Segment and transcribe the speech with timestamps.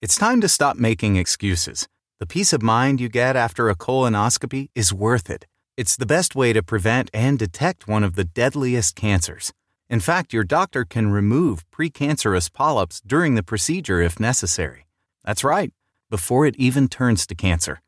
[0.00, 1.88] It's time to stop making excuses.
[2.20, 5.48] The peace of mind you get after a colonoscopy is worth it.
[5.76, 9.52] It's the best way to prevent and detect one of the deadliest cancers.
[9.90, 14.86] In fact, your doctor can remove precancerous polyps during the procedure if necessary.
[15.24, 15.72] That's right,
[16.10, 17.82] before it even turns to cancer.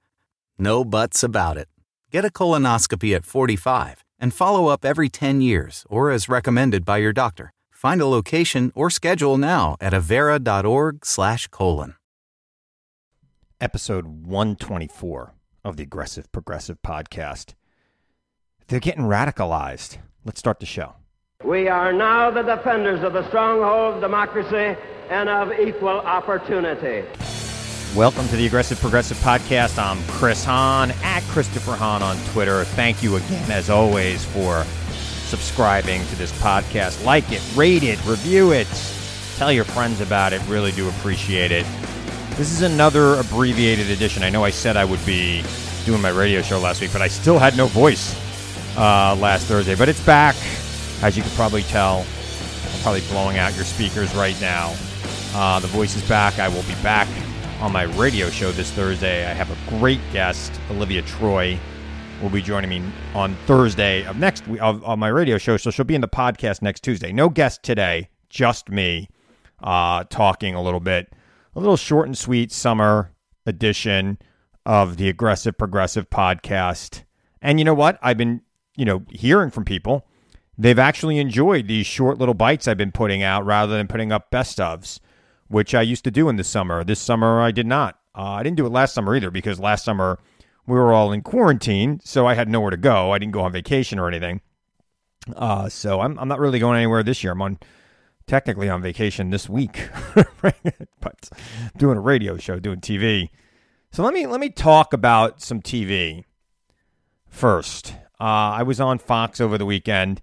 [0.58, 1.68] No buts about it.
[2.10, 6.98] Get a colonoscopy at 45 and follow up every 10 years or as recommended by
[6.98, 7.52] your doctor.
[7.70, 11.94] Find a location or schedule now at avera.org/colon
[13.60, 17.54] episode 124 of the Aggressive Progressive Podcast.
[18.68, 19.98] They're getting radicalized.
[20.24, 20.94] Let's start the show.
[21.44, 24.78] We are now the defenders of the stronghold of democracy
[25.10, 27.06] and of equal opportunity.
[27.96, 29.82] Welcome to the Aggressive Progressive Podcast.
[29.82, 32.64] I'm Chris Hahn at Christopher Hahn on Twitter.
[32.64, 34.64] Thank you again, as always, for
[35.24, 37.04] subscribing to this podcast.
[37.04, 38.68] Like it, rate it, review it,
[39.36, 40.40] tell your friends about it.
[40.46, 41.66] Really do appreciate it.
[42.40, 44.22] This is another abbreviated edition.
[44.22, 45.44] I know I said I would be
[45.84, 48.16] doing my radio show last week, but I still had no voice
[48.78, 49.74] uh, last Thursday.
[49.74, 50.34] But it's back,
[51.02, 51.98] as you can probably tell.
[51.98, 54.74] I'm probably blowing out your speakers right now.
[55.34, 56.38] Uh, the voice is back.
[56.38, 57.08] I will be back
[57.60, 59.30] on my radio show this Thursday.
[59.30, 61.58] I have a great guest, Olivia Troy,
[62.22, 65.58] will be joining me on Thursday of next week of, of my radio show.
[65.58, 67.12] So she'll be in the podcast next Tuesday.
[67.12, 69.10] No guest today, just me
[69.62, 71.12] uh, talking a little bit
[71.54, 73.12] a little short and sweet summer
[73.46, 74.18] edition
[74.64, 77.04] of the Aggressive Progressive podcast.
[77.42, 77.98] And you know what?
[78.02, 78.42] I've been,
[78.76, 80.06] you know, hearing from people.
[80.56, 84.30] They've actually enjoyed these short little bites I've been putting out rather than putting up
[84.30, 85.00] best ofs,
[85.48, 86.84] which I used to do in the summer.
[86.84, 87.98] This summer I did not.
[88.14, 90.18] Uh, I didn't do it last summer either because last summer
[90.66, 93.12] we were all in quarantine, so I had nowhere to go.
[93.12, 94.40] I didn't go on vacation or anything.
[95.34, 97.32] Uh, so I'm, I'm not really going anywhere this year.
[97.32, 97.58] I'm on
[98.30, 99.88] technically on vacation this week,
[101.00, 101.30] but
[101.76, 103.28] doing a radio show, doing TV.
[103.90, 106.22] So let me let me talk about some TV
[107.26, 107.92] first.
[108.20, 110.22] Uh, I was on Fox over the weekend,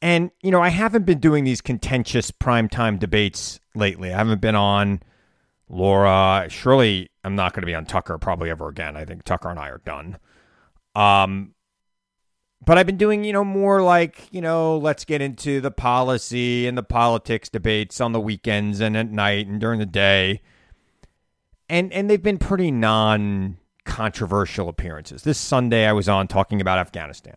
[0.00, 4.14] and you know I haven't been doing these contentious primetime debates lately.
[4.14, 5.00] I haven't been on
[5.68, 6.46] Laura.
[6.48, 8.96] Surely I'm not going to be on Tucker probably ever again.
[8.96, 10.18] I think Tucker and I are done.
[10.94, 11.54] Um,
[12.64, 16.66] but I've been doing, you know, more like, you know, let's get into the policy
[16.66, 20.40] and the politics debates on the weekends and at night and during the day.
[21.68, 25.22] And and they've been pretty non controversial appearances.
[25.22, 27.36] This Sunday I was on talking about Afghanistan.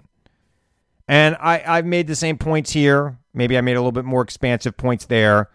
[1.07, 3.17] And I, I've made the same points here.
[3.33, 5.49] Maybe I made a little bit more expansive points there.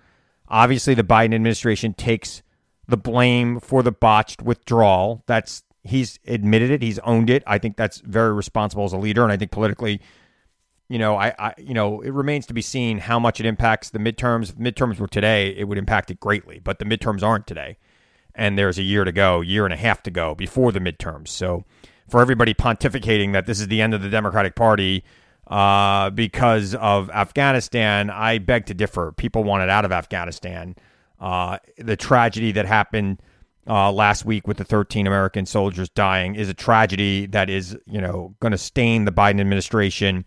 [0.49, 2.43] Obviously, the Biden administration takes
[2.89, 5.25] the blame for the botched withdrawal.
[5.27, 6.83] That's He's admitted it.
[6.83, 7.43] He's owned it.
[7.47, 10.01] I think that's very responsible as a leader, and I think politically,
[10.89, 13.91] you know, I, I, you know, it remains to be seen how much it impacts
[13.91, 14.51] the midterms.
[14.51, 17.79] If midterms were today, it would impact it greatly, but the midterms aren't today,
[18.35, 21.29] and there's a year to go, year and a half to go before the midterms.
[21.29, 21.65] So,
[22.09, 25.03] for everybody pontificating that this is the end of the Democratic Party
[25.47, 29.13] uh, because of Afghanistan, I beg to differ.
[29.13, 30.77] People wanted out of Afghanistan.
[31.19, 33.21] Uh, the tragedy that happened
[33.69, 38.01] uh, last week with the 13 American soldiers dying is a tragedy that is, you
[38.01, 40.25] know, going to stain the Biden administration.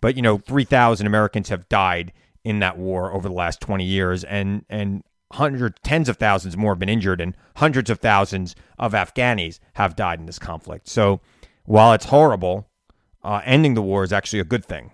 [0.00, 2.12] But you know, 3,000 Americans have died
[2.44, 5.02] in that war over the last 20 years, and and
[5.32, 9.96] hundreds, tens of thousands more have been injured, and hundreds of thousands of Afghanis have
[9.96, 10.88] died in this conflict.
[10.88, 11.20] So,
[11.64, 12.68] while it's horrible,
[13.24, 14.92] uh, ending the war is actually a good thing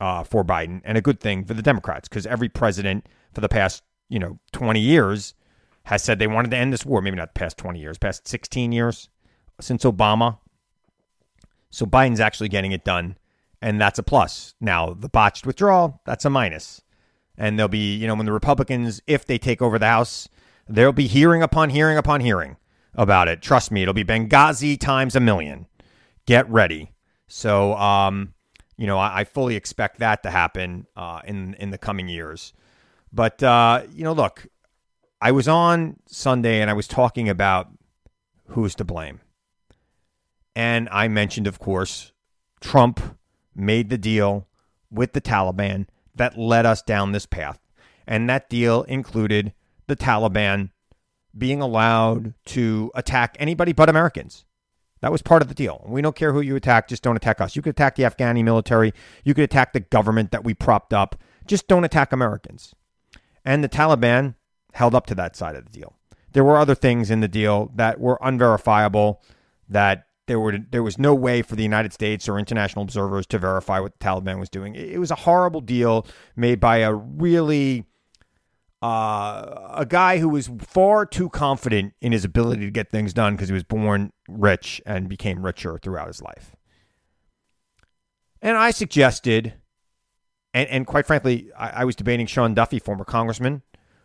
[0.00, 3.48] uh, for Biden and a good thing for the Democrats because every president for the
[3.48, 5.34] past you know 20 years
[5.84, 7.00] has said they wanted to end this war.
[7.00, 9.08] Maybe not the past 20 years, past 16 years
[9.60, 10.38] since Obama.
[11.70, 13.16] So Biden's actually getting it done,
[13.60, 14.54] and that's a plus.
[14.60, 16.82] Now, the botched withdrawal, that's a minus.
[17.36, 20.28] And there'll be, you know, when the Republicans, if they take over the House,
[20.68, 22.56] there'll be hearing upon hearing upon hearing
[22.94, 23.42] about it.
[23.42, 25.66] Trust me, it'll be Benghazi times a million.
[26.26, 26.92] Get ready.
[27.26, 28.34] So, um,
[28.76, 32.52] you know, I, I fully expect that to happen uh, in in the coming years.
[33.12, 34.46] But uh, you know, look,
[35.24, 37.68] I was on Sunday and I was talking about
[38.48, 39.22] who's to blame.
[40.54, 42.12] And I mentioned, of course,
[42.60, 43.00] Trump
[43.56, 44.46] made the deal
[44.90, 47.58] with the Taliban that led us down this path.
[48.06, 49.54] And that deal included
[49.86, 50.72] the Taliban
[51.36, 54.44] being allowed to attack anybody but Americans.
[55.00, 55.86] That was part of the deal.
[55.88, 57.56] We don't care who you attack, just don't attack us.
[57.56, 58.92] You could attack the Afghani military,
[59.24, 61.16] you could attack the government that we propped up,
[61.46, 62.74] just don't attack Americans.
[63.42, 64.34] And the Taliban
[64.74, 65.96] held up to that side of the deal.
[66.32, 69.22] There were other things in the deal that were unverifiable
[69.68, 73.38] that there were there was no way for the United States or international observers to
[73.38, 74.74] verify what the Taliban was doing.
[74.74, 77.84] It was a horrible deal made by a really
[78.82, 83.34] uh, a guy who was far too confident in his ability to get things done
[83.34, 86.56] because he was born rich and became richer throughout his life.
[88.42, 89.54] And I suggested,
[90.52, 93.62] and, and quite frankly, I, I was debating Sean Duffy, former congressman,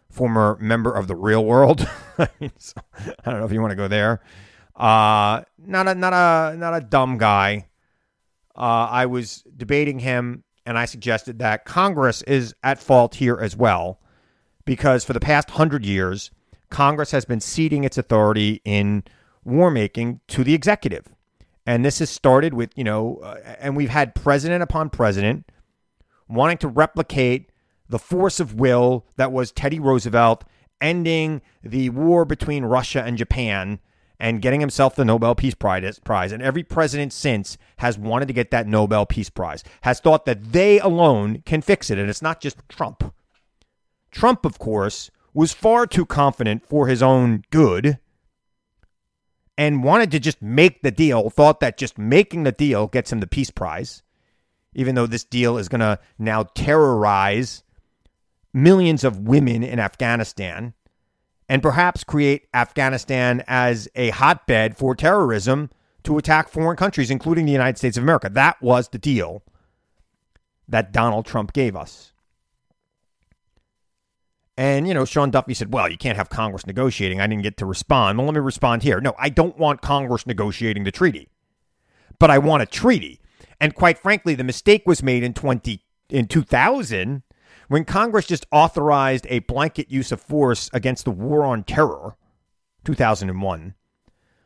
[0.09, 1.87] former member of the real world.
[2.17, 2.27] I,
[2.57, 2.81] so,
[3.25, 4.21] I don't know if you want to go there.
[4.75, 7.67] Uh, not a not a not a dumb guy.
[8.55, 13.55] Uh, I was debating him, and I suggested that Congress is at fault here as
[13.55, 13.99] well
[14.65, 16.31] because for the past hundred years,
[16.69, 19.03] Congress has been ceding its authority in
[19.43, 21.07] war making to the executive.
[21.65, 25.51] And this has started with, you know, uh, and we've had president upon president
[26.27, 27.51] wanting to replicate
[27.89, 30.45] the force of will that was Teddy Roosevelt
[30.79, 33.79] ending the war between Russia and Japan
[34.19, 36.31] and getting himself the Nobel Peace Prize.
[36.31, 40.51] And every president since has wanted to get that Nobel Peace Prize, has thought that
[40.51, 41.97] they alone can fix it.
[41.97, 43.13] And it's not just Trump.
[44.11, 47.99] Trump, of course, was far too confident for his own good
[49.57, 53.19] and wanted to just make the deal, thought that just making the deal gets him
[53.19, 54.03] the Peace Prize,
[54.73, 57.63] even though this deal is going to now terrorize
[58.53, 60.73] millions of women in Afghanistan
[61.47, 65.69] and perhaps create Afghanistan as a hotbed for terrorism
[66.03, 68.29] to attack foreign countries, including the United States of America.
[68.29, 69.43] That was the deal
[70.67, 72.13] that Donald Trump gave us.
[74.55, 77.21] And, you know, Sean Duffy said, well, you can't have Congress negotiating.
[77.21, 78.17] I didn't get to respond.
[78.17, 78.99] Well, let me respond here.
[78.99, 81.29] No, I don't want Congress negotiating the treaty,
[82.19, 83.21] but I want a treaty.
[83.61, 87.23] And quite frankly, the mistake was made in 20, in 2000
[87.69, 92.17] when Congress just authorized a blanket use of force against the war on terror,
[92.83, 93.75] 2001,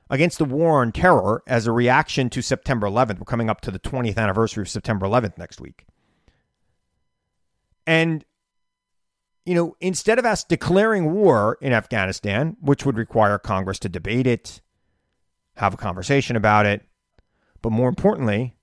[0.09, 3.19] against the war on terror as a reaction to September 11th.
[3.19, 5.85] We're coming up to the 20th anniversary of September 11th next week.
[7.87, 8.23] And
[9.45, 14.27] you know, instead of us declaring war in Afghanistan, which would require Congress to debate
[14.27, 14.61] it,
[15.55, 16.81] have a conversation about it,
[17.61, 18.55] but more importantly,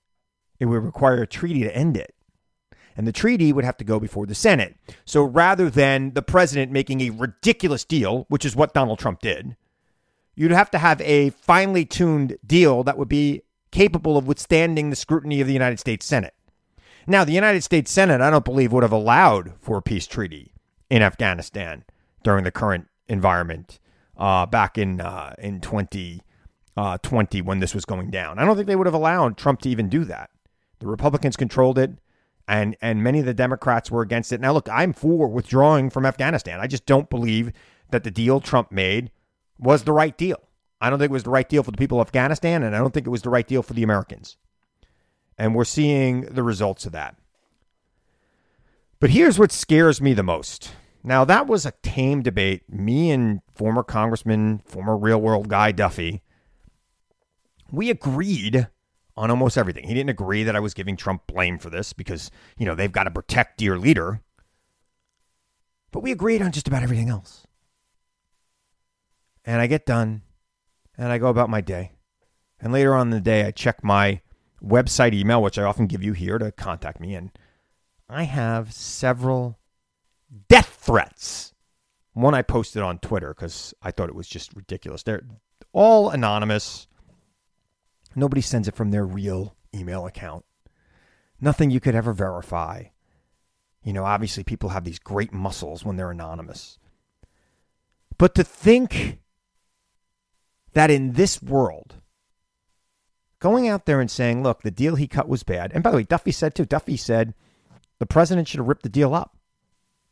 [0.59, 2.15] it would require a treaty to end it.
[2.97, 4.77] And the treaty would have to go before the Senate.
[5.05, 9.57] So rather than the president making a ridiculous deal, which is what Donald Trump did,
[10.35, 14.97] you'd have to have a finely tuned deal that would be capable of withstanding the
[14.97, 16.35] scrutiny of the United States Senate.
[17.07, 20.53] Now, the United States Senate, I don't believe, would have allowed for a peace treaty
[20.91, 21.85] in Afghanistan
[22.23, 23.79] during the current environment
[24.17, 26.21] uh, back in uh, in 2020
[26.77, 28.39] uh, when this was going down.
[28.39, 30.31] I don't think they would have allowed Trump to even do that.
[30.81, 31.93] The Republicans controlled it,
[32.49, 34.41] and and many of the Democrats were against it.
[34.41, 36.61] Now, look, I'm for withdrawing from Afghanistan.
[36.61, 37.53] I just don't believe
[37.91, 39.11] that the deal Trump made
[39.59, 40.39] was the right deal.
[40.81, 42.79] I don't think it was the right deal for the people of Afghanistan, and I
[42.79, 44.37] don't think it was the right deal for the Americans.
[45.37, 47.17] And we're seeing the results of that.
[48.99, 50.73] But here's what scares me the most
[51.03, 52.63] now, that was a tame debate.
[52.69, 56.23] Me and former Congressman, former real world guy Duffy,
[57.71, 58.69] we agreed
[59.21, 59.87] on almost everything.
[59.87, 62.91] He didn't agree that I was giving Trump blame for this because, you know, they've
[62.91, 64.23] got to protect dear leader.
[65.91, 67.47] But we agreed on just about everything else.
[69.45, 70.23] And I get done
[70.97, 71.93] and I go about my day.
[72.61, 74.23] And later on in the day, I check my
[74.65, 77.15] website email, which I often give you here to contact me.
[77.15, 77.31] And
[78.09, 79.59] I have several
[80.49, 81.53] death threats.
[82.15, 85.03] One I posted on Twitter because I thought it was just ridiculous.
[85.03, 85.25] They're
[85.75, 86.87] all anonymous.
[88.15, 90.45] Nobody sends it from their real email account.
[91.41, 92.85] Nothing you could ever verify.
[93.83, 96.79] You know, obviously, people have these great muscles when they're anonymous.
[98.19, 99.21] But to think
[100.75, 101.97] that in this world,
[103.39, 105.73] going out there and saying, look, the deal he cut was bad.
[105.73, 107.35] And by the way, Duffy said too, Duffy said
[107.99, 109.37] the president should have ripped the deal up.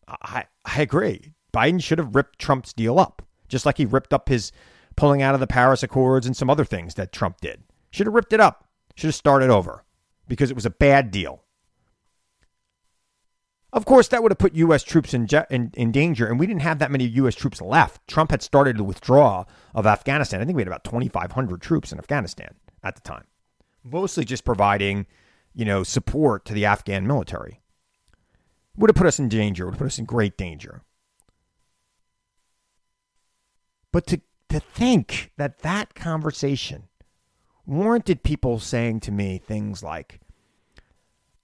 [0.08, 1.34] I, I agree.
[1.52, 4.52] Biden should have ripped Trump's deal up, just like he ripped up his
[4.96, 7.62] pulling out of the Paris Accords and some other things that Trump did.
[7.98, 8.68] Should have ripped it up.
[8.94, 9.84] Should have started over
[10.28, 11.42] because it was a bad deal.
[13.72, 14.84] Of course, that would have put U.S.
[14.84, 17.34] troops in, in, in, danger, and we didn't have that many U.S.
[17.34, 18.06] troops left.
[18.06, 20.40] Trump had started to withdraw of Afghanistan.
[20.40, 23.24] I think we had about 2,500 troops in Afghanistan at the time,
[23.82, 25.04] mostly just providing,
[25.52, 27.62] you know, support to the Afghan military
[28.76, 30.82] would have put us in danger, would have put us in great danger.
[33.92, 36.87] But to, to think that that conversation
[37.68, 40.20] warranted people saying to me things like,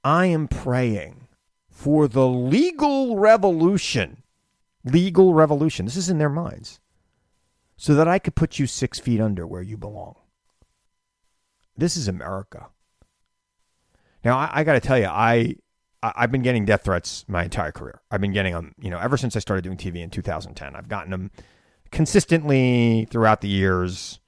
[0.03, 1.29] I am praying
[1.69, 4.23] for the legal revolution.
[4.85, 5.85] Legal revolution.
[5.87, 6.81] This is in their minds.
[7.77, 10.15] So that I could put you six feet under where you belong.
[11.77, 12.69] This is America.
[14.25, 15.57] Now, I, I got to tell you, I
[16.03, 18.03] I've been getting death threats my entire career.
[18.11, 20.77] I've been getting them, you know, ever since I started doing TV in 2010.
[20.77, 21.31] I've gotten them
[21.91, 24.21] consistently throughout the years.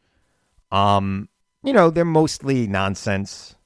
[0.73, 1.29] Um,
[1.67, 3.57] you know, they're mostly nonsense.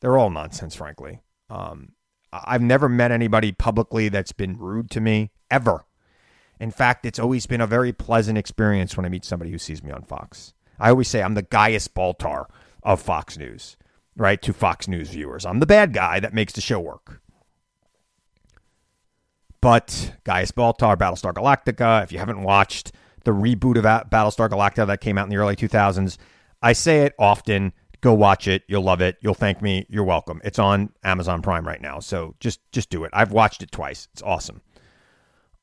[0.00, 1.22] They're all nonsense, frankly.
[1.48, 1.92] Um,
[2.30, 5.86] I've never met anybody publicly that's been rude to me ever.
[6.60, 9.82] In fact, it's always been a very pleasant experience when I meet somebody who sees
[9.82, 10.52] me on Fox.
[10.78, 12.46] I always say I'm the Gaius Baltar
[12.82, 13.78] of Fox News,
[14.14, 14.42] right?
[14.42, 17.22] To Fox News viewers, I'm the bad guy that makes the show work.
[19.62, 22.92] But Gaius Baltar, Battlestar Galactica, if you haven't watched
[23.24, 26.18] the reboot of Battlestar Galactica that came out in the early 2000s,
[26.62, 27.72] I say it often.
[28.00, 28.62] Go watch it.
[28.68, 29.16] You'll love it.
[29.20, 29.86] You'll thank me.
[29.88, 30.40] You're welcome.
[30.44, 31.98] It's on Amazon Prime right now.
[31.98, 33.10] So just just do it.
[33.12, 34.08] I've watched it twice.
[34.12, 34.62] It's awesome.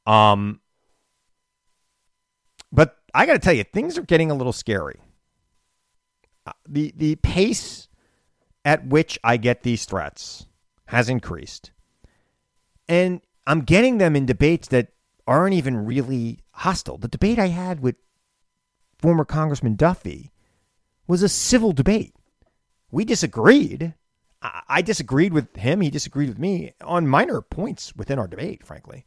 [0.06, 0.60] Um
[2.72, 5.00] but I got to tell you things are getting a little scary.
[6.46, 7.88] Uh, the the pace
[8.66, 10.46] at which I get these threats
[10.88, 11.72] has increased.
[12.90, 14.90] And I'm getting them in debates that
[15.26, 16.98] aren't even really hostile.
[16.98, 17.96] The debate I had with
[19.00, 20.32] former Congressman Duffy
[21.08, 22.14] was a civil debate.
[22.92, 23.94] We disagreed.
[24.42, 25.82] I disagreed with him.
[25.82, 29.06] He disagreed with me on minor points within our debate, frankly.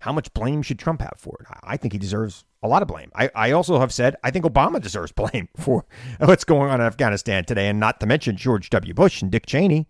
[0.00, 1.46] How much blame should Trump have for it?
[1.62, 3.12] I think he deserves a lot of blame.
[3.14, 5.84] I, I also have said I think Obama deserves blame for
[6.18, 8.92] what's going on in Afghanistan today, and not to mention George W.
[8.92, 9.86] Bush and Dick Cheney.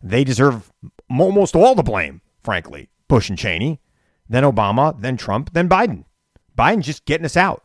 [0.00, 0.72] They deserve
[1.10, 2.88] almost all the blame frankly.
[3.08, 3.78] Bush and Cheney,
[4.26, 6.04] then Obama, then Trump, then Biden.
[6.56, 7.62] Biden's just getting us out.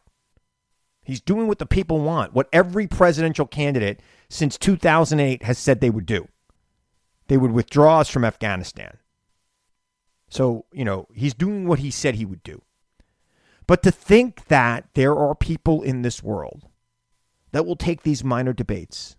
[1.03, 5.89] He's doing what the people want, what every presidential candidate since 2008 has said they
[5.89, 6.27] would do.
[7.27, 8.97] They would withdraw us from Afghanistan.
[10.29, 12.61] So, you know, he's doing what he said he would do.
[13.67, 16.67] But to think that there are people in this world
[17.51, 19.15] that will take these minor debates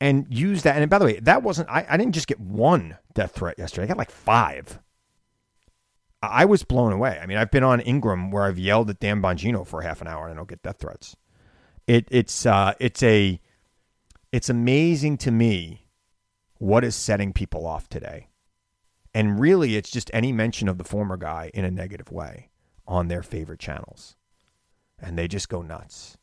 [0.00, 0.76] and use that.
[0.76, 3.84] And by the way, that wasn't, I, I didn't just get one death threat yesterday,
[3.84, 4.80] I got like five.
[6.22, 7.18] I was blown away.
[7.22, 10.08] I mean, I've been on Ingraham where I've yelled at Dan Bongino for half an
[10.08, 11.16] hour and I don't get death threats.
[11.86, 13.40] It, it's, uh, it's a,
[14.32, 15.86] it's amazing to me
[16.58, 18.28] what is setting people off today.
[19.14, 22.50] And really, it's just any mention of the former guy in a negative way
[22.86, 24.16] on their favorite channels.
[24.98, 26.18] And they just go nuts.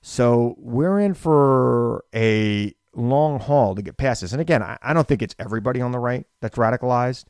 [0.00, 4.32] So we're in for a long haul to get past this.
[4.32, 7.24] And again, I, I don't think it's everybody on the right that's radicalized.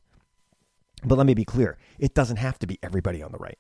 [1.05, 3.59] But let me be clear it doesn't have to be everybody on the right.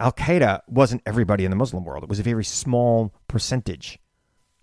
[0.00, 3.98] Al Qaeda wasn't everybody in the Muslim world, it was a very small percentage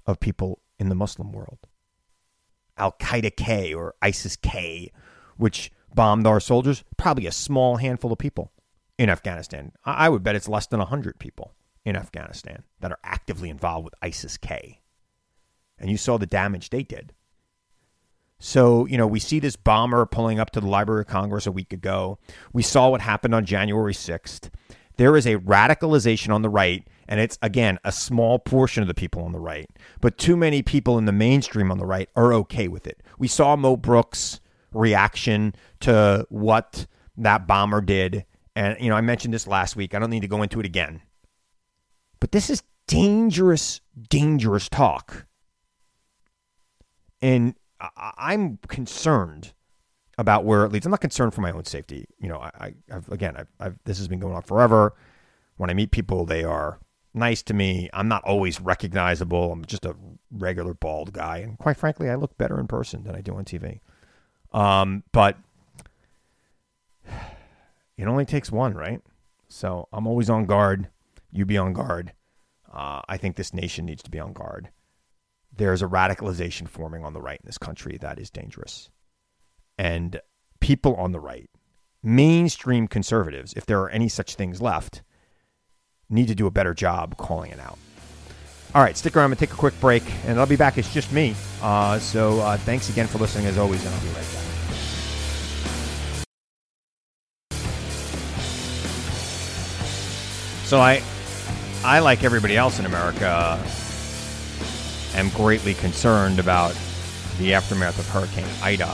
[0.06, 1.60] of people in the Muslim world.
[2.78, 4.92] Al Qaeda K or ISIS K,
[5.38, 8.52] which bombed our soldiers, probably a small handful of people
[8.98, 9.72] in Afghanistan.
[9.86, 11.54] I would bet it's less than 100 people
[11.86, 14.82] in Afghanistan that are actively involved with ISIS K.
[15.80, 17.14] And you saw the damage they did.
[18.44, 21.52] So, you know, we see this bomber pulling up to the Library of Congress a
[21.52, 22.18] week ago.
[22.52, 24.50] We saw what happened on January 6th.
[24.98, 28.96] There is a radicalization on the right, and it's, again, a small portion of the
[28.96, 29.70] people on the right.
[30.02, 33.04] But too many people in the mainstream on the right are okay with it.
[33.20, 34.40] We saw Mo Brooks'
[34.74, 38.26] reaction to what that bomber did.
[38.56, 39.94] And, you know, I mentioned this last week.
[39.94, 41.04] I don't need to go into it again.
[42.20, 45.28] But this is dangerous, dangerous talk.
[47.22, 47.54] And
[47.96, 49.54] I'm concerned
[50.18, 50.86] about where it leads.
[50.86, 52.06] I'm not concerned for my own safety.
[52.20, 54.94] You know, I, have again, I've, I've, this has been going on forever.
[55.58, 56.80] When I meet people, they are
[57.14, 57.90] nice to me.
[57.94, 59.52] I'm not always recognizable.
[59.52, 59.96] I'm just a
[60.32, 63.46] regular bald guy, and quite frankly, I look better in person than I do on
[63.46, 63.80] TV.
[64.54, 65.38] Um, but
[67.98, 69.02] it only takes one, right?
[69.48, 70.88] So I'm always on guard
[71.32, 72.14] you be on guard.
[72.72, 74.70] Uh, I think this nation needs to be on guard.
[75.56, 78.90] There's a radicalization forming on the right in this country that is dangerous.
[79.78, 80.20] And
[80.60, 81.50] people on the right,
[82.02, 85.04] mainstream conservatives, if there are any such things left,
[86.10, 87.78] need to do a better job calling it out.
[88.74, 90.78] All right, stick around and take a quick break, and I'll be back.
[90.78, 91.36] It's just me.
[91.62, 94.42] Uh, so uh, thanks again for listening, as always, and I'll be right back.
[100.64, 101.04] So I
[101.84, 103.60] I, like everybody else in America,
[105.16, 106.78] am greatly concerned about
[107.38, 108.88] the aftermath of Hurricane Ida,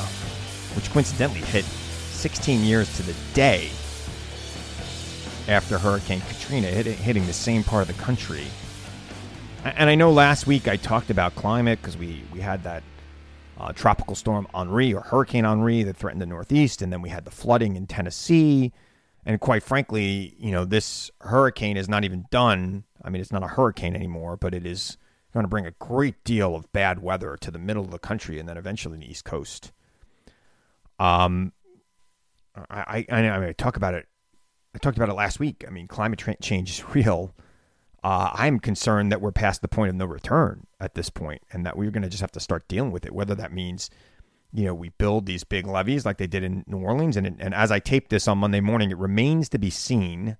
[0.75, 3.69] which coincidentally hit 16 years to the day
[5.47, 8.45] after Hurricane Katrina hit, hitting the same part of the country.
[9.63, 12.83] And I know last week I talked about climate because we, we had that
[13.59, 17.25] uh, tropical storm Henri or Hurricane Henri that threatened the Northeast, and then we had
[17.25, 18.71] the flooding in Tennessee.
[19.25, 22.83] And quite frankly, you know, this hurricane is not even done.
[23.03, 24.97] I mean, it's not a hurricane anymore, but it is
[25.37, 28.39] going to bring a great deal of bad weather to the middle of the country
[28.39, 29.71] and then eventually the East Coast.
[30.99, 31.53] Um,
[32.69, 34.07] I, I, I, mean, I talk about it.
[34.75, 35.63] I talked about it last week.
[35.67, 37.35] I mean, climate change is real.
[38.03, 41.65] Uh, I'm concerned that we're past the point of no return at this point, and
[41.65, 43.13] that we're going to just have to start dealing with it.
[43.13, 43.89] Whether that means,
[44.53, 47.53] you know, we build these big levees like they did in New Orleans, and and
[47.53, 50.37] as I tape this on Monday morning, it remains to be seen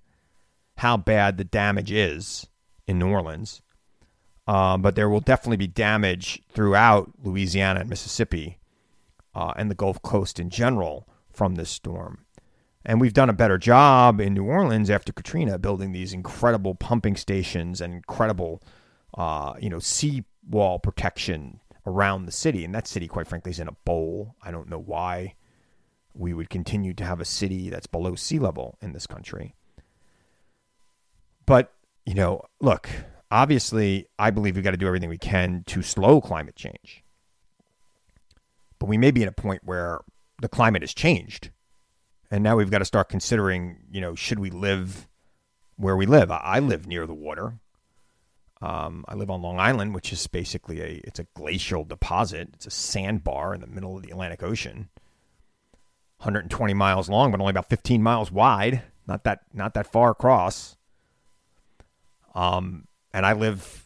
[0.78, 2.46] how bad the damage is
[2.86, 3.60] in New Orleans.
[4.48, 8.58] Uh, but there will definitely be damage throughout Louisiana and Mississippi
[9.34, 12.24] uh, and the Gulf Coast in general from this storm.
[12.82, 17.14] And we've done a better job in New Orleans after Katrina building these incredible pumping
[17.14, 18.62] stations and incredible,
[19.18, 22.64] uh, you know, sea wall protection around the city.
[22.64, 24.34] And that city, quite frankly, is in a bowl.
[24.40, 25.34] I don't know why
[26.14, 29.54] we would continue to have a city that's below sea level in this country.
[31.44, 31.74] But,
[32.06, 32.88] you know, look,
[33.30, 37.04] obviously, I believe we've got to do everything we can to slow climate change.
[38.78, 40.00] But we may be at a point where
[40.40, 41.50] the climate has changed.
[42.30, 45.08] And now we've got to start considering, you know, should we live
[45.76, 46.30] where we live?
[46.30, 47.58] I live near the water.
[48.60, 52.50] Um, I live on Long Island, which is basically a it's a glacial deposit.
[52.54, 54.88] It's a sandbar in the middle of the Atlantic Ocean.
[56.18, 58.82] 120 miles long, but only about 15 miles wide.
[59.06, 60.76] Not that not that far across.
[62.34, 63.84] Um, and I live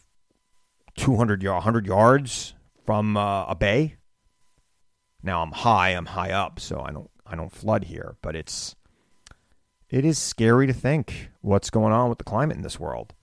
[0.95, 2.53] 200 100 yards
[2.85, 3.95] from uh, a bay.
[5.23, 8.75] Now I'm high, I'm high up, so I don't I don't flood here, but it's
[9.89, 13.15] it is scary to think what's going on with the climate in this world.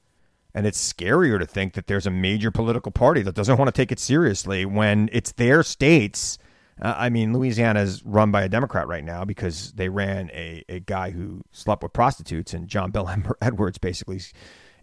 [0.52, 3.72] And it's scarier to think that there's a major political party that doesn't want to
[3.72, 6.38] take it seriously when it's their states.
[6.82, 10.64] Uh, I mean, Louisiana is run by a Democrat right now because they ran a,
[10.68, 13.08] a guy who slept with prostitutes, and John Bel
[13.40, 14.20] Edwards basically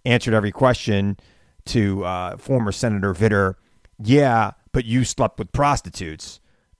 [0.06, 1.18] answered every question
[1.66, 3.56] to uh, former Senator Vitter.
[4.02, 6.40] Yeah, but you slept with prostitutes.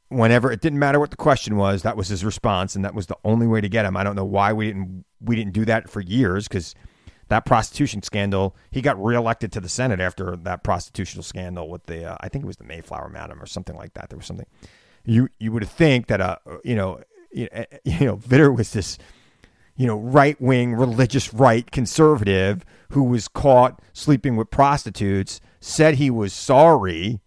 [0.10, 3.08] Whenever it didn't matter what the question was, that was his response, and that was
[3.08, 3.98] the only way to get him.
[3.98, 6.74] I don't know why we didn't we didn't do that for years because
[7.28, 8.56] that prostitution scandal.
[8.72, 12.46] He got reelected to the Senate after that prostitutional scandal with the uh, I think
[12.46, 14.10] it was the Mayflower Madam or something like that.
[14.10, 14.46] There was something
[15.04, 17.02] you you would think that uh you know
[17.32, 17.48] you
[18.00, 18.98] know Vitter was this
[19.78, 26.10] you know, right wing, religious right conservative who was caught sleeping with prostitutes, said he
[26.10, 27.22] was sorry,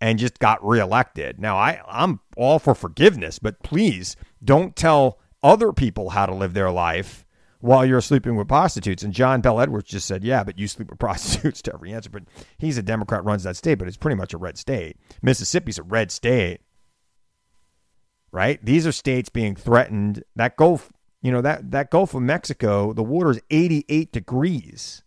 [0.00, 1.38] and just got reelected.
[1.38, 6.54] Now, I, I'm all for forgiveness, but please don't tell other people how to live
[6.54, 7.26] their life
[7.60, 9.02] while you're sleeping with prostitutes.
[9.02, 12.08] And John Bel Edwards just said, yeah, but you sleep with prostitutes to every answer.
[12.08, 12.22] But
[12.56, 14.96] he's a Democrat, runs that state, but it's pretty much a red state.
[15.20, 16.60] Mississippi's a red state,
[18.32, 18.64] right?
[18.64, 20.24] These are states being threatened.
[20.34, 20.90] That Gulf
[21.22, 25.02] you know, that, that Gulf of Mexico, the water is 88 degrees.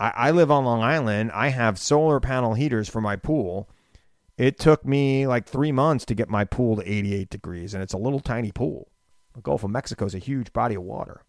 [0.00, 1.30] I, I live on Long Island.
[1.32, 3.68] I have solar panel heaters for my pool.
[4.36, 7.92] It took me like three months to get my pool to 88 degrees, and it's
[7.92, 8.90] a little tiny pool.
[9.34, 11.22] The Gulf of Mexico is a huge body of water.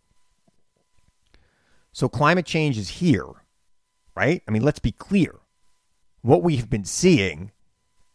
[1.92, 3.28] So climate change is here,
[4.16, 4.42] right?
[4.48, 5.36] I mean, let's be clear.
[6.22, 7.52] What we have been seeing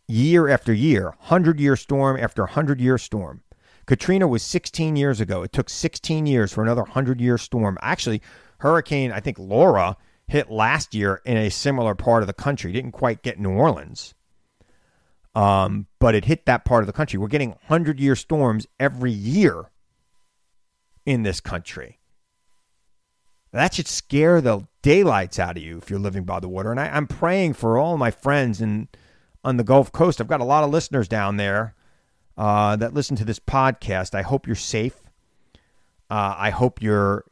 [0.09, 3.43] year after year, 100 year storm after 100 year storm,
[3.89, 5.43] Katrina was 16 years ago.
[5.43, 7.79] It took 16 years for another 100 year storm.
[7.81, 8.21] Actually,
[8.59, 9.97] Hurricane, I think Laura
[10.27, 12.71] hit last year in a similar part of the country.
[12.71, 14.15] Didn't quite get New Orleans,
[15.35, 17.19] um, but it hit that part of the country.
[17.19, 19.71] We're getting 100 year storms every year
[21.07, 21.99] in this country.
[23.53, 26.71] That should scare the daylights out of you if you're living by the water.
[26.71, 28.89] And I, am praying for all my friends in
[29.43, 30.21] on the Gulf Coast.
[30.21, 31.75] I've got a lot of listeners down there
[32.39, 34.15] uh, that listen to this podcast.
[34.15, 34.97] I hope you're safe.
[36.09, 37.25] Uh, I hope your,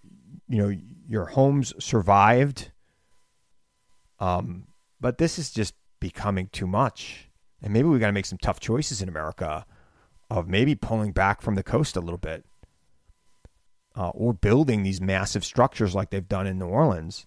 [0.49, 0.77] you know,
[1.09, 2.73] your homes survived.
[4.19, 4.67] Um,
[5.01, 7.31] but this is just becoming too much,
[7.63, 9.65] and maybe we got to make some tough choices in America,
[10.29, 12.45] of maybe pulling back from the coast a little bit,
[13.95, 17.27] uh, or building these massive structures like they've done in New Orleans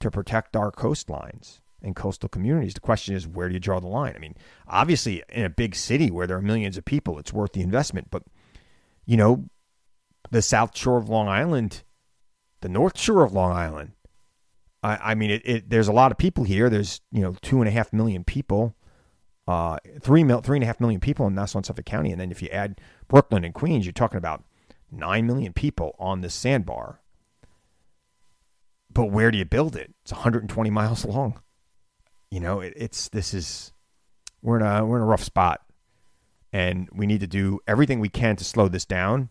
[0.00, 2.74] to protect our coastlines and coastal communities.
[2.74, 4.14] The question is, where do you draw the line?
[4.16, 4.34] I mean,
[4.68, 8.08] obviously, in a big city where there are millions of people, it's worth the investment.
[8.10, 8.22] But,
[9.04, 9.46] you know,
[10.30, 11.82] the South Shore of Long Island,
[12.60, 13.92] the North Shore of Long Island,
[14.82, 16.68] I, I mean, it, it, there's a lot of people here.
[16.68, 18.74] There's, you know, two and a half million people,
[19.46, 22.10] uh, three, mil, three and a half million people in Nassau and Suffolk County.
[22.10, 24.44] And then if you add Brooklyn and Queens, you're talking about
[24.90, 27.00] nine million people on this sandbar.
[28.92, 29.94] but where do you build it?
[30.02, 31.40] It's 120 miles long.
[32.32, 33.74] You know, it, it's this is
[34.40, 35.60] we're in a we're in a rough spot,
[36.50, 39.28] and we need to do everything we can to slow this down.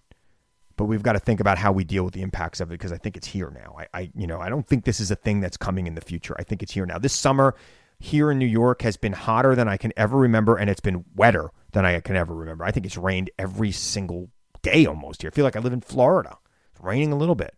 [0.77, 2.91] But we've got to think about how we deal with the impacts of it because
[2.91, 3.75] I think it's here now.
[3.75, 6.01] I, I you know I don't think this is a thing that's coming in the
[6.01, 6.35] future.
[6.37, 6.99] I think it's here now.
[6.99, 7.55] This summer
[7.97, 11.03] here in New York has been hotter than I can ever remember, and it's been
[11.15, 12.65] wetter than I can ever remember.
[12.65, 14.29] I think it's rained every single
[14.61, 15.31] day almost here.
[15.33, 16.37] I feel like I live in Florida.
[16.71, 17.55] It's raining a little bit.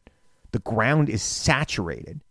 [0.53, 2.21] The ground is saturated.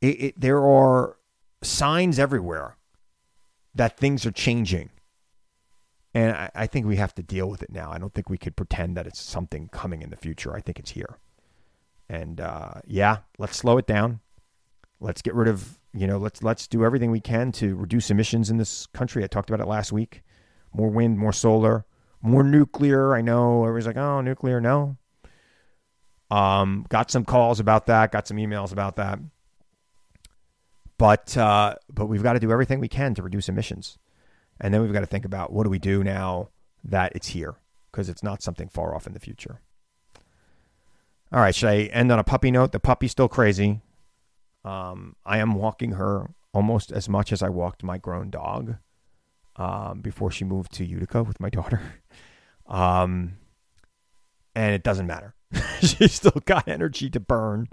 [0.00, 1.16] It, it, there are
[1.62, 2.76] signs everywhere
[3.74, 4.90] that things are changing.
[6.14, 7.92] And I, I, think we have to deal with it now.
[7.92, 10.54] I don't think we could pretend that it's something coming in the future.
[10.54, 11.18] I think it's here.
[12.08, 14.20] And uh, yeah, let's slow it down.
[15.00, 18.50] Let's get rid of, you know, let's let's do everything we can to reduce emissions
[18.50, 19.22] in this country.
[19.22, 20.22] I talked about it last week.
[20.72, 21.84] More wind, more solar,
[22.22, 23.14] more nuclear.
[23.14, 24.60] I know everybody's like, oh, nuclear.
[24.60, 24.96] No.
[26.30, 28.12] Um, got some calls about that.
[28.12, 29.18] Got some emails about that.
[30.98, 33.98] But uh, but we've got to do everything we can to reduce emissions,
[34.60, 36.48] and then we've got to think about what do we do now
[36.84, 37.54] that it's here
[37.90, 39.60] because it's not something far off in the future.
[41.32, 42.72] All right, should I end on a puppy note?
[42.72, 43.80] The puppy's still crazy.
[44.64, 48.76] Um, I am walking her almost as much as I walked my grown dog
[49.56, 51.80] um, before she moved to Utica with my daughter.
[52.66, 53.36] Um,
[54.54, 55.34] and it doesn't matter.
[55.80, 57.68] She's still got energy to burn.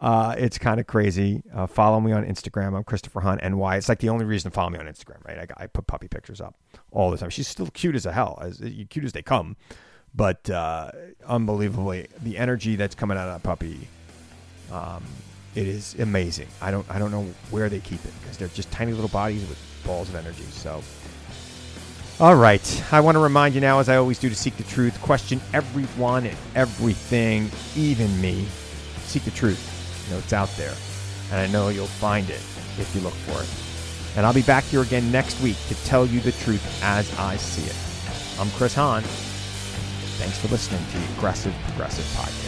[0.00, 1.42] Uh, it's kind of crazy.
[1.52, 2.76] Uh, follow me on Instagram.
[2.76, 3.76] I'm Christopher Hahn NY.
[3.76, 5.50] It's like the only reason to follow me on Instagram, right?
[5.56, 6.54] I, I, put puppy pictures up
[6.92, 7.30] all the time.
[7.30, 8.58] She's still cute as a hell, as
[8.90, 9.56] cute as they come.
[10.14, 10.92] But uh,
[11.26, 13.88] unbelievably, the energy that's coming out of that puppy,
[14.72, 15.02] um,
[15.56, 16.48] it is amazing.
[16.62, 19.46] I don't I don't know where they keep it because they're just tiny little bodies
[19.48, 20.44] with balls of energy.
[20.44, 20.82] So
[22.20, 22.84] all right.
[22.92, 25.40] I want to remind you now, as I always do, to seek the truth, question
[25.52, 28.46] everyone and everything, even me.
[29.04, 29.77] Seek the truth.
[30.08, 30.74] You know, it's out there.
[31.30, 32.40] And I know you'll find it
[32.78, 34.16] if you look for it.
[34.16, 37.36] And I'll be back here again next week to tell you the truth as I
[37.36, 38.40] see it.
[38.40, 39.02] I'm Chris Hahn.
[39.02, 42.47] Thanks for listening to the Aggressive Progressive Podcast.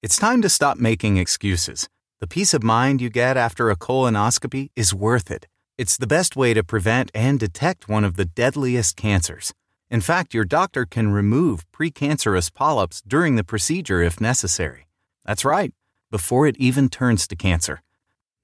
[0.00, 1.88] It's time to stop making excuses.
[2.20, 5.48] The peace of mind you get after a colonoscopy is worth it.
[5.76, 9.52] It's the best way to prevent and detect one of the deadliest cancers.
[9.90, 14.86] In fact, your doctor can remove precancerous polyps during the procedure if necessary.
[15.24, 15.74] That's right,
[16.12, 17.82] before it even turns to cancer.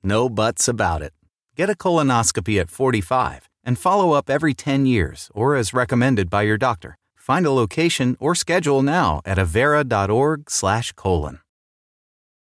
[0.02, 1.12] No buts about it.
[1.54, 6.42] Get a colonoscopy at 45 and follow up every 10 years or as recommended by
[6.42, 6.98] your doctor.
[7.14, 11.38] Find a location or schedule now at avera.org/colon.